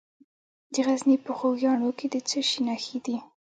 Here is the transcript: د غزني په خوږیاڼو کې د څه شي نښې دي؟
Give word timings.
د 0.73 0.75
غزني 0.85 1.15
په 1.25 1.31
خوږیاڼو 1.37 1.89
کې 1.97 2.07
د 2.13 2.15
څه 2.29 2.39
شي 2.49 2.59
نښې 2.67 2.97
دي؟ 3.05 3.15